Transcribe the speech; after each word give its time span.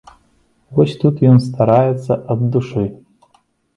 Вось 0.77 0.95
тут 1.03 1.21
ён 1.33 1.37
стараецца 1.49 2.13
ад 2.37 2.41
душы. 2.57 2.87